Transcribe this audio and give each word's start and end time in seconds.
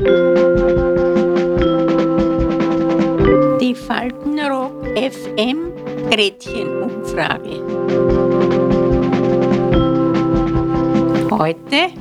Die 0.00 0.06
Faltenrock 3.74 4.86
FM 4.96 5.74
Gretchenumfrage. 6.10 7.60
Heute. 11.30 11.92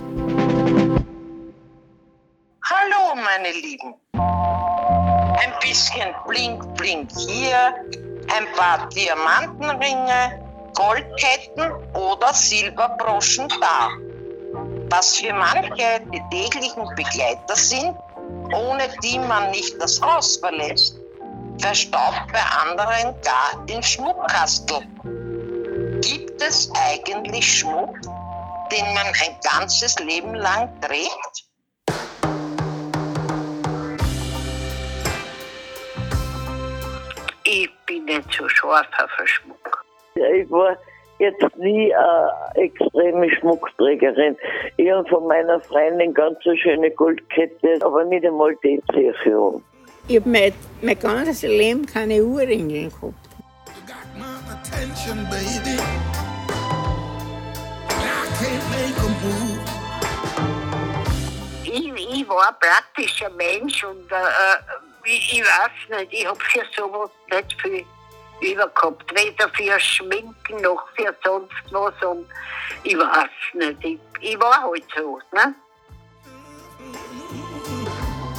Hallo, 2.63 3.15
meine 3.15 3.51
Lieben. 3.51 3.95
Ein 4.13 5.53
bisschen 5.61 6.15
Blink, 6.25 6.73
Blink 6.77 7.09
hier, 7.17 7.75
ein 8.33 8.47
paar 8.55 8.87
Diamantenringe, 8.87 10.39
Goldketten 10.73 11.73
oder 11.93 12.33
Silberbroschen 12.33 13.49
da. 13.59 13.89
Was 14.89 15.17
für 15.17 15.33
manche 15.33 16.01
die 16.11 16.21
täglichen 16.31 16.83
Begleiter 16.95 17.55
sind, 17.55 17.95
ohne 18.51 18.89
die 19.03 19.19
man 19.19 19.51
nicht 19.51 19.79
das 19.79 20.01
Haus 20.01 20.37
verlässt, 20.37 20.97
verstaubt 21.59 22.23
bei 22.33 22.41
anderen 22.67 23.13
gar 23.21 23.65
den 23.67 23.83
Schmuckkastel. 23.83 24.81
Gibt 26.01 26.41
es 26.41 26.71
eigentlich 26.73 27.59
Schmuck, 27.59 27.95
den 28.71 28.85
man 28.95 29.05
ein 29.05 29.37
ganzes 29.43 29.99
Leben 29.99 30.33
lang 30.33 30.69
trägt? 30.81 31.45
Ich 37.43 37.69
bin 37.85 38.05
nicht 38.05 38.33
so 38.35 38.49
scharf 38.49 38.87
auf 38.97 39.09
den 39.19 39.27
Schmuck. 39.27 39.85
Ich 40.15 40.49
war 40.49 40.75
jetzt 41.19 41.57
nie 41.57 41.93
eine 41.93 42.31
extreme 42.55 43.29
Schmuckträgerin. 43.35 44.37
Ich 44.77 44.89
habe 44.89 45.07
von 45.07 45.27
meiner 45.27 45.59
Freundin 45.59 46.13
ganz 46.13 46.37
eine 46.45 46.57
schöne 46.57 46.91
Goldkette, 46.91 47.79
aber 47.81 48.05
nicht 48.05 48.25
einmal 48.25 48.55
die 48.63 48.81
ziehe 48.91 49.13
ich 49.13 49.33
um. 49.33 49.63
Ich 50.07 50.17
habe 50.17 50.29
mein, 50.29 50.53
mein 50.81 50.97
ganzes 50.97 51.43
Leben 51.43 51.85
keine 51.85 52.23
Ohrringe 52.23 52.89
gehabt. 52.89 53.13
Ich, 61.63 61.93
ich 61.93 62.29
war 62.29 62.49
ein 62.49 62.55
praktischer 62.59 63.29
Mensch 63.31 63.83
und 63.83 64.11
äh, 64.11 65.05
ich, 65.05 65.33
ich 65.33 65.41
weiß 65.41 65.99
nicht, 65.99 66.13
ich 66.13 66.27
habe 66.27 66.39
für 66.39 66.65
sowas 66.75 67.11
nicht 67.31 67.61
viel 67.61 67.85
über 68.41 68.67
gehabt. 68.69 69.11
Weder 69.11 69.49
für 69.49 69.79
Schminken 69.79 70.61
noch 70.61 70.87
für 70.95 71.13
sonst 71.23 71.51
was. 71.71 71.93
Und 72.03 72.25
ich 72.83 72.97
weiß 72.97 73.29
nicht, 73.53 73.83
ich, 73.83 73.99
ich 74.21 74.39
war 74.39 74.63
halt 74.63 74.83
so. 74.95 75.19
Ne? 75.31 75.53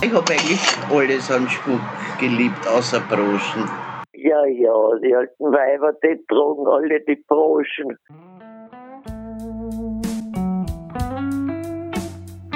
Ich 0.02 0.12
habe 0.12 0.32
eigentlich 0.32 0.60
alles 0.90 1.30
an 1.30 1.48
Schmuck 1.48 1.80
geliebt, 2.18 2.66
außer 2.66 3.00
Broschen. 3.00 3.68
Ja, 4.12 4.44
ja, 4.46 4.98
die 5.02 5.14
alten 5.14 5.44
Weiber, 5.44 5.92
die 6.02 6.18
tragen 6.28 6.66
alle 6.68 7.00
die 7.00 7.16
Broschen. 7.28 7.98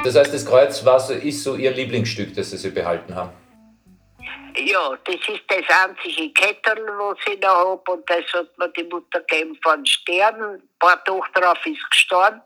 Das 0.04 0.16
heißt, 0.16 0.34
das 0.34 0.44
Kreuz 0.44 0.84
war 0.84 1.00
so, 1.00 1.14
ist 1.14 1.42
so 1.42 1.56
Ihr 1.56 1.70
Lieblingsstück, 1.70 2.34
das 2.34 2.50
Sie 2.50 2.58
sich 2.58 2.74
behalten 2.74 3.14
haben. 3.14 3.30
Ja, 4.56 4.96
das 5.04 5.16
ist 5.16 5.42
das 5.48 5.64
einzige 5.84 6.32
Kettel, 6.32 6.86
was 6.98 7.18
ich 7.27 7.40
da 7.40 7.48
habe. 7.48 7.82
Und 7.90 8.08
das 8.08 8.24
hat 8.32 8.56
mir 8.58 8.68
die 8.70 8.84
Mutter 8.84 9.20
gegeben 9.20 9.58
von 9.62 9.84
Stern. 9.84 10.40
Ein 10.40 10.62
paar 10.78 11.02
Tage 11.04 11.22
drauf 11.34 11.58
ist 11.66 11.90
gestorben, 11.90 12.40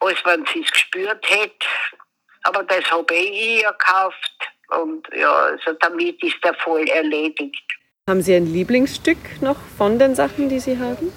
als 0.00 0.18
wenn 0.24 0.44
sie 0.52 0.62
es 0.62 0.70
gespürt 0.70 1.24
hätte. 1.28 1.66
Aber 2.42 2.62
das 2.64 2.84
habe 2.90 3.14
ich 3.14 3.62
ihr 3.62 3.72
gekauft. 3.72 4.32
Und 4.68 5.08
ja, 5.14 5.32
also 5.32 5.72
damit 5.80 6.22
ist 6.22 6.36
der 6.44 6.54
Fall 6.54 6.86
erledigt. 6.88 7.62
Haben 8.08 8.22
Sie 8.22 8.34
ein 8.34 8.46
Lieblingsstück 8.46 9.18
noch 9.40 9.56
von 9.76 9.98
den 9.98 10.14
Sachen, 10.14 10.48
die 10.48 10.60
Sie 10.60 10.78
haben? 10.78 11.12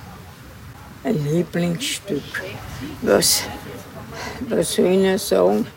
Ein 1.03 1.23
Lieblingsstück. 1.23 2.41
Was, 3.01 3.43
was 4.47 4.73
soll 4.73 5.05
ich 5.05 5.21
sagen? 5.21 5.67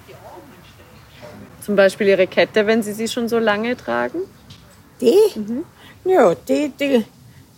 Zum 1.65 1.77
Beispiel 1.77 2.09
Ihre 2.09 2.27
Kette, 2.27 2.67
wenn 2.67 2.83
Sie 2.83 2.93
sie 2.93 3.09
schon 3.09 3.29
so 3.29 3.39
lange 3.39 3.77
tragen? 3.77 4.21
Die? 5.01 5.17
Ja, 6.05 6.35
die, 6.35 6.73
die, 6.79 7.05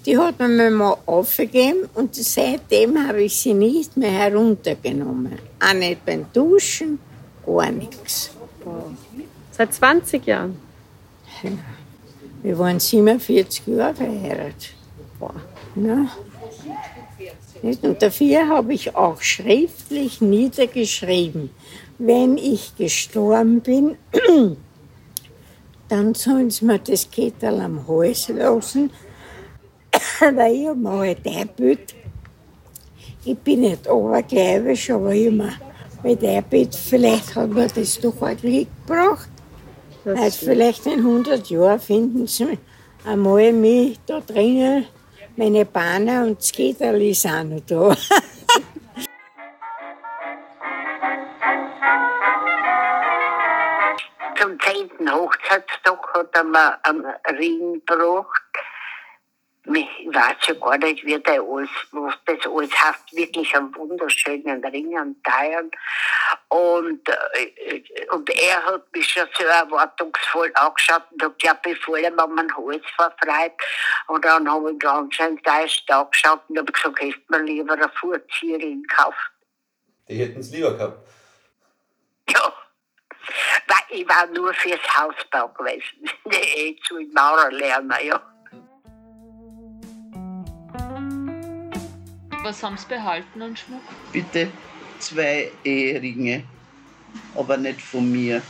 die 0.04 0.19
hat 0.19 0.38
man 0.38 0.56
mir 0.56 0.70
mal 0.70 0.97
aufgegeben 1.06 1.88
und 1.94 2.15
seitdem 2.15 3.06
habe 3.09 3.22
ich 3.22 3.41
sie 3.41 3.54
nicht 3.54 3.97
mehr 3.97 4.10
heruntergenommen. 4.10 5.38
Auch 5.60 5.72
nicht 5.72 6.04
beim 6.04 6.26
Duschen, 6.32 6.98
gar 7.47 7.70
nichts. 7.70 8.31
Seit 9.50 9.72
20 9.72 10.26
Jahren. 10.26 10.59
Wir 12.42 12.59
waren 12.59 12.78
47 12.78 13.66
Jahre 13.66 13.94
verheiratet. 13.94 14.75
Boah. 15.19 15.34
Und 17.65 18.03
dafür 18.03 18.47
habe 18.49 18.75
ich 18.75 18.95
auch 18.95 19.23
schriftlich 19.23 20.21
niedergeschrieben, 20.21 21.49
wenn 21.99 22.37
ich 22.37 22.77
gestorben 22.77 23.63
bin, 23.63 23.97
dann 25.89 26.13
sollen 26.15 26.51
sie 26.51 26.67
mir 26.67 26.79
das 26.79 27.11
Kettel 27.11 27.61
am 27.61 27.89
Hals 27.89 28.29
lassen, 28.29 28.91
weil 30.21 30.55
ich 30.55 30.67
habe 30.69 30.79
mir 30.79 30.99
halt 30.99 31.27
eingebildet, 31.27 31.95
ich 33.25 33.39
bin 33.39 33.63
nicht 33.63 33.89
obergläubisch, 33.89 34.91
aber 34.91 35.15
ich 35.15 35.29
habe 35.29 35.37
mir 35.37 35.53
halt 36.03 36.23
eingebildet, 36.23 36.75
vielleicht 36.75 37.35
hat 37.35 37.49
mir 37.49 37.69
das 37.69 37.99
doch 37.99 38.21
ein 38.21 38.37
Glück 38.37 38.69
gebracht. 38.87 39.31
Also 40.05 40.45
vielleicht 40.45 40.85
in 40.85 40.99
100 40.99 41.49
Jahren 41.49 41.81
finden 41.81 42.27
sie 42.27 42.59
einmal 43.07 43.55
mich 43.55 43.99
da 44.05 44.21
drinnen, 44.21 44.85
meine 45.37 45.65
Beine 45.65 46.25
und 46.25 46.39
das 46.39 46.53
Kettel 46.53 47.03
ist 47.03 47.27
auch 47.27 47.43
noch 47.43 47.61
da. 47.67 47.97
Zum 54.41 54.59
10. 54.61 55.11
Hochzeitstag 55.11 56.15
hat 56.15 56.34
er 56.34 56.45
mir 56.45 56.78
einen 56.84 57.05
Ring 57.39 57.83
gebracht. 57.84 58.44
Ich 59.67 60.07
weiß 60.15 60.37
ja 60.47 60.55
gar 60.55 60.77
nicht, 60.77 61.07
wie 61.07 61.19
der 61.19 61.41
alles, 61.41 61.71
was 61.93 62.15
das 62.27 62.47
alles 62.47 62.71
heißt. 62.71 63.17
Wirklich 63.17 63.57
einen 63.57 63.75
wunderschönen 63.75 64.63
Ring 64.63 64.99
an 64.99 65.17
Teilen. 65.23 65.71
Und, 66.49 67.09
äh, 67.09 67.83
und 68.11 68.29
er 68.29 68.63
hat 68.63 68.93
mich 68.93 69.09
schon 69.09 69.27
so 69.39 69.45
erwartungsvoll 69.45 70.53
angeschaut 70.55 71.05
und 71.13 71.23
hat 71.23 71.39
gesagt, 71.39 71.63
bevor 71.63 71.97
er 71.97 72.11
mir 72.11 72.27
meinen 72.27 72.55
Hals 72.55 72.85
verfreit. 72.95 73.55
Und 74.09 74.23
dann 74.23 74.51
habe 74.51 74.73
ich 74.73 74.79
ganz 74.79 75.19
enttäuscht 75.19 75.91
angeschaut 75.91 76.41
und 76.49 76.59
habe 76.59 76.71
gesagt, 76.71 77.01
hätte 77.01 77.21
mir 77.29 77.43
lieber 77.43 77.73
einen 77.73 77.91
Furzierring 77.99 78.83
gekauft. 78.83 79.31
Die 80.09 80.17
hätten 80.17 80.41
es 80.41 80.51
lieber 80.51 80.75
gehabt. 80.75 81.09
Ja. 82.29 82.53
Weil 83.67 83.99
ich 83.99 84.07
war 84.07 84.27
nur 84.27 84.53
fürs 84.53 84.81
Hausbau 84.95 85.49
gewesen. 85.49 86.11
Nee, 86.25 86.77
zu 86.87 87.01
Maurer 87.15 87.51
lernen, 87.51 87.95
ja. 88.03 88.34
Was 92.44 92.62
haben 92.62 92.77
Sie 92.77 92.87
behalten 92.87 93.41
an 93.41 93.56
Schmuck? 93.56 93.81
Bitte 94.12 94.53
zwei 94.99 95.50
Eheringe, 95.65 96.44
aber 97.34 97.56
nicht 97.56 97.81
von 97.81 98.12
mir. 98.12 98.43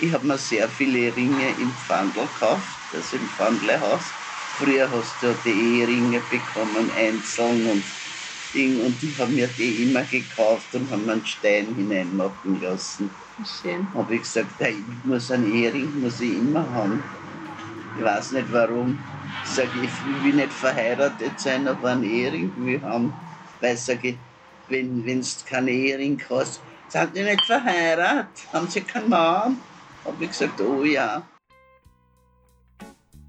Ich 0.00 0.12
habe 0.12 0.24
mir 0.24 0.38
sehr 0.38 0.68
viele 0.68 1.16
Ringe 1.16 1.50
im 1.60 1.72
Pfandl 1.72 2.20
gekauft, 2.20 2.62
also 2.94 3.16
im 3.16 3.26
Pfandlehaus. 3.26 4.04
Früher 4.60 4.88
hast 4.88 5.20
du 5.20 5.26
ja 5.26 5.34
die 5.44 5.80
Eheringe 5.80 6.20
bekommen, 6.20 6.92
einzeln 6.96 7.66
und 7.66 7.82
Ding, 8.54 8.80
und 8.86 9.02
ich 9.02 9.18
habe 9.18 9.32
mir 9.32 9.48
die 9.48 9.82
immer 9.82 10.04
gekauft 10.04 10.72
und 10.76 10.88
habe 10.88 11.02
mir 11.02 11.14
einen 11.14 11.26
Stein 11.26 11.74
hineinmachen 11.74 12.60
lassen. 12.60 13.10
Schön. 13.44 13.88
habe 13.94 14.14
ich 14.14 14.22
gesagt, 14.22 14.60
ich 14.60 15.04
muss 15.04 15.32
einen 15.32 15.52
Ehering 15.52 16.00
muss 16.00 16.20
ich 16.20 16.38
immer 16.38 16.70
haben. 16.70 17.02
Ich 17.96 18.02
weiß 18.04 18.30
nicht 18.30 18.52
warum. 18.52 18.96
Ich 19.50 19.54
sage, 19.54 19.70
ich 19.82 20.24
will 20.24 20.34
nicht 20.34 20.52
verheiratet 20.52 21.40
sein, 21.40 21.66
aber 21.66 21.88
einen 21.88 22.04
Ehering 22.04 22.52
will 22.58 22.74
ich 22.74 22.82
haben. 22.82 23.14
Weil 23.60 23.74
ich 23.74 23.80
sage, 23.80 24.14
wenn 24.68 25.04
du 25.04 25.22
keinen 25.48 25.68
Ehering 25.68 26.20
hast, 26.28 26.60
sind 26.88 27.16
die 27.16 27.22
nicht 27.22 27.44
verheiratet? 27.44 28.28
Haben 28.52 28.68
sie 28.68 28.82
keinen 28.82 29.08
Mann? 29.08 29.56
Habe 30.04 30.24
ich 30.24 30.30
gesagt, 30.30 30.60
oh 30.60 30.84
ja. 30.84 31.22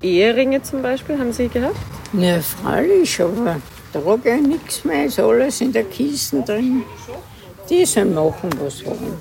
Eheringe 0.01 0.61
zum 0.61 0.81
Beispiel, 0.81 1.17
haben 1.17 1.33
Sie 1.33 1.47
gehabt? 1.47 1.75
Na, 2.13 2.41
freilich, 2.41 3.21
aber 3.21 3.61
trage 3.91 4.35
ich 4.35 4.47
nichts 4.47 4.85
mehr, 4.85 5.05
ist 5.05 5.19
alles 5.19 5.61
in 5.61 5.71
der 5.71 5.85
Kiste 5.85 6.41
drin. 6.41 6.83
Die 7.69 7.85
sollen 7.85 8.13
machen, 8.13 8.49
was 8.59 8.85
wollen. 8.85 9.17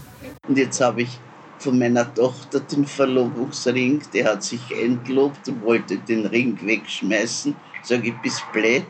Und 0.46 0.58
jetzt 0.58 0.80
habe 0.80 1.02
ich 1.02 1.20
von 1.58 1.78
meiner 1.78 2.12
Tochter 2.14 2.60
den 2.60 2.86
Verlobungsring, 2.86 4.02
der 4.12 4.32
hat 4.32 4.42
sich 4.42 4.60
entlobt 4.70 5.48
und 5.48 5.62
wollte 5.62 5.96
den 5.98 6.26
Ring 6.26 6.58
wegschmeißen. 6.62 7.54
Sag 7.82 8.04
ich, 8.04 8.14
bist 8.22 8.42
blöd? 8.52 8.84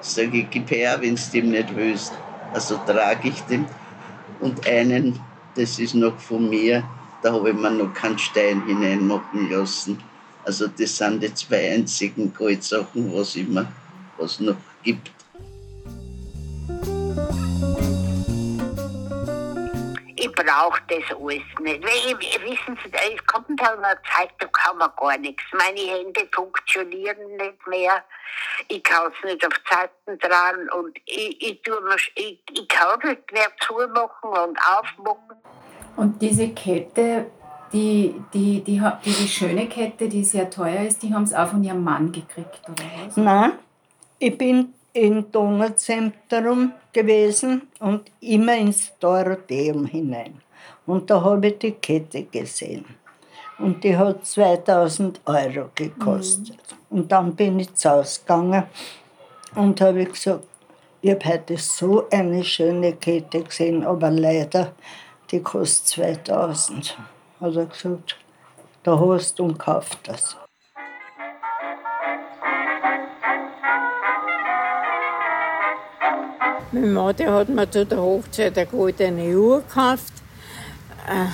Sag 0.00 0.34
ich, 0.34 0.48
gib 0.50 0.70
her, 0.70 0.98
wenn 1.00 1.16
du 1.16 1.22
dem 1.32 1.50
nicht 1.50 1.74
willst. 1.74 2.12
Also 2.52 2.78
trage 2.86 3.28
ich 3.28 3.40
den. 3.42 3.66
Und 4.40 4.66
einen, 4.66 5.20
das 5.54 5.78
ist 5.78 5.94
noch 5.94 6.18
von 6.18 6.48
mir, 6.48 6.82
Da 7.22 7.32
habe 7.32 7.50
ich 7.50 7.56
mir 7.56 7.70
noch 7.70 7.92
keinen 7.92 8.18
Stein 8.18 8.62
hineinmachen 8.66 9.50
lassen. 9.50 9.98
Also 10.44 10.68
das 10.68 10.96
sind 10.96 11.22
die 11.22 11.32
zwei 11.34 11.72
einzigen 11.74 12.32
Goldsachen, 12.32 13.12
was 13.12 13.36
immer 13.36 13.70
was 14.16 14.40
noch 14.40 14.56
gibt. 14.82 15.10
Ich 20.50 20.56
brauche 20.56 20.80
das 20.88 21.16
alles 21.16 21.42
nicht. 21.60 21.82
Weil 21.82 22.18
ich, 22.20 22.42
wissen 22.42 22.76
Sie, 22.82 22.90
es 22.92 23.26
kommt 23.26 23.60
halt 23.62 23.78
eine 23.78 23.98
Zeit, 24.02 24.30
da 24.40 24.46
kann 24.48 24.78
man 24.78 24.90
gar 24.96 25.16
nichts. 25.18 25.44
Meine 25.52 25.78
Hände 25.78 26.28
funktionieren 26.32 27.36
nicht 27.36 27.66
mehr. 27.68 28.02
Ich 28.68 28.82
kann 28.82 29.12
es 29.12 29.24
nicht 29.24 29.46
auf 29.46 29.52
Zeiten 29.68 30.18
dran 30.18 30.68
und 30.76 30.98
ich, 31.06 31.40
ich, 31.40 31.62
tue 31.62 31.80
mir, 31.82 31.94
ich, 32.16 32.40
ich 32.52 32.68
kann 32.68 32.98
nicht 33.04 33.32
mehr 33.32 33.48
zumachen 33.60 34.30
und 34.30 34.58
aufmachen. 34.58 35.36
Und 35.96 36.20
diese 36.20 36.48
Kette, 36.48 37.30
die, 37.72 38.14
die, 38.32 38.62
die, 38.62 38.80
die, 39.04 39.12
die 39.12 39.28
schöne 39.28 39.68
Kette, 39.68 40.08
die 40.08 40.24
sehr 40.24 40.50
teuer 40.50 40.82
ist, 40.82 41.02
die 41.02 41.14
haben 41.14 41.26
sie 41.26 41.36
auch 41.36 41.48
von 41.48 41.62
ihrem 41.62 41.84
Mann 41.84 42.10
gekriegt, 42.10 42.60
oder 42.68 42.84
was? 43.06 43.16
Nein, 43.16 43.52
ich 44.18 44.36
bin 44.36 44.74
im 44.92 45.30
Donauzentrum 45.30 46.72
gewesen 46.92 47.68
und 47.78 48.10
immer 48.20 48.56
ins 48.56 48.92
Dorotheum 48.98 49.86
hinein. 49.86 50.40
Und 50.86 51.08
da 51.10 51.22
habe 51.22 51.48
ich 51.48 51.58
die 51.58 51.72
Kette 51.72 52.24
gesehen. 52.24 52.84
Und 53.58 53.84
die 53.84 53.96
hat 53.96 54.24
2000 54.24 55.20
Euro 55.26 55.70
gekostet. 55.74 56.56
Mhm. 56.90 56.98
Und 56.98 57.12
dann 57.12 57.36
bin 57.36 57.60
ich 57.60 57.74
zu 57.74 57.90
Hause 57.90 58.20
gegangen 58.20 58.64
und 59.54 59.80
habe 59.80 60.04
gesagt, 60.04 60.44
ich 61.02 61.10
habe 61.10 61.24
heute 61.24 61.56
so 61.56 62.08
eine 62.10 62.44
schöne 62.44 62.94
Kette 62.94 63.42
gesehen, 63.42 63.84
aber 63.84 64.10
leider, 64.10 64.72
die 65.30 65.40
kostet 65.40 65.88
2000. 65.88 66.98
Hat 67.40 67.56
er 67.56 67.66
gesagt, 67.66 68.16
da 68.82 68.98
hast 68.98 69.38
du 69.38 69.44
und 69.44 69.58
kauf 69.58 69.96
das. 70.02 70.36
Mein 76.72 76.92
Mann 76.92 77.16
der 77.16 77.32
hat 77.32 77.48
mir 77.48 77.68
zu 77.68 77.84
der 77.84 77.98
Hochzeit 78.00 78.56
eine 78.56 78.66
goldene 78.66 79.36
Uhr 79.36 79.60
gekauft. 79.62 80.12
Äh, 81.08 81.26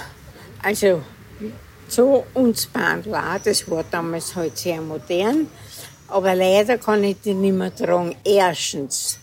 also 0.67 1.03
so 1.88 2.25
uns 2.33 2.67
Bandel 2.67 3.15
auch, 3.15 3.38
das 3.44 3.71
war 3.71 3.85
damals 3.91 4.35
halt 4.35 4.56
sehr 4.56 4.81
modern. 4.81 5.49
Aber 6.09 6.35
leider 6.35 6.79
kann 6.79 7.05
ich 7.05 7.21
die 7.21 7.35
nicht 7.35 7.53
mehr 7.53 7.75
tragen. 7.75 8.17
Erstens 8.25 9.19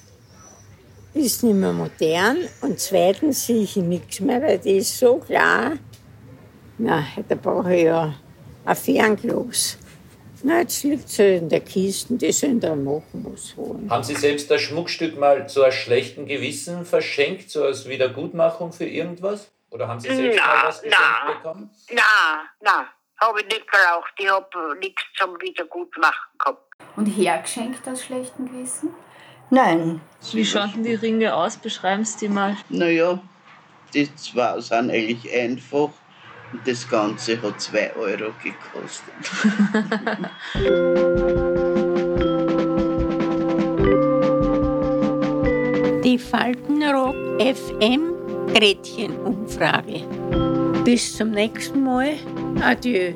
ist 1.16 1.44
nicht 1.44 1.56
mehr 1.56 1.74
modern 1.74 2.38
und 2.62 2.80
zweitens 2.80 3.48
sehe 3.48 3.64
ich 3.64 3.76
nichts 3.78 4.20
mehr, 4.20 4.42
weil 4.42 4.60
die 4.60 4.78
ist 4.78 4.98
so 5.00 5.16
klar. 5.16 5.74
Na, 6.78 7.06
da 7.28 7.36
brauche 7.36 7.76
ich 7.76 7.86
ja 7.86 8.14
ein 8.66 8.76
Fernglas. 8.76 9.78
Na, 10.46 10.60
jetzt 10.60 10.84
liegt 10.84 11.08
sie 11.08 11.38
in 11.38 11.48
der 11.48 11.62
Kiste, 11.62 12.16
die 12.16 12.32
sollen 12.34 12.60
da 12.60 12.76
machen, 12.76 13.26
was 13.30 13.56
wollen. 13.56 13.90
Haben 13.90 14.04
Sie 14.04 14.16
selbst 14.16 14.52
das 14.52 14.60
Schmuckstück 14.60 15.18
mal 15.18 15.48
zu 15.48 15.64
einem 15.64 15.72
schlechten 15.72 16.26
Gewissen 16.26 16.86
verschenkt, 16.86 17.50
so 17.50 17.64
als 17.64 17.88
Wiedergutmachung 17.88 18.74
für 18.74 18.86
irgendwas? 18.86 19.50
Oder 19.70 19.88
haben 19.88 20.02
Sie 20.02 20.14
selbst 20.14 20.40
na, 20.42 20.48
mal 20.48 20.68
was 20.68 20.82
geschenkt 20.82 21.00
na, 21.00 21.34
bekommen? 21.34 21.70
Nein, 21.90 22.40
nein, 22.60 22.86
habe 23.22 23.40
ich 23.40 23.48
nicht 23.48 23.72
geraucht. 23.72 24.14
Ich 24.20 24.30
habe 24.30 24.78
nichts 24.80 25.02
zum 25.18 25.40
Wiedergutmachen 25.40 26.38
gehabt. 26.38 26.76
Und 26.98 27.06
hergeschenkt 27.06 27.88
aus 27.88 28.04
schlechtem 28.04 28.46
Gewissen? 28.52 28.94
Nein. 29.50 30.02
Wie 30.34 30.46
schauen 30.46 30.74
denn 30.74 30.84
die 30.84 30.96
Ringe 30.96 31.36
aus? 31.36 31.56
Beschreiben 31.56 32.04
Sie 32.04 32.26
die 32.26 32.30
mal. 32.30 32.58
Naja, 32.68 33.18
die 33.94 34.14
zwei 34.16 34.60
sind 34.60 34.92
eigentlich 34.92 35.34
einfach. 35.34 35.90
Das 36.66 36.90
Ganze 36.90 37.42
hat 37.42 37.60
2 37.60 37.96
Euro 37.96 38.32
gekostet. 38.42 39.14
Die 46.04 46.20
Faltenrock 46.20 47.16
FM 47.40 48.14
Gretchenumfrage. 48.54 50.02
Bis 50.84 51.18
zum 51.18 51.32
nächsten 51.32 51.84
Mal. 51.84 52.18
Adieu. 52.62 53.14